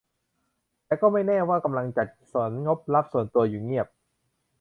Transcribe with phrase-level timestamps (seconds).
[0.85, 3.87] แต่ก็ไม่แน่ว่ากำลังจัดสรรงบลับส่วนตัวอยู่เงียบ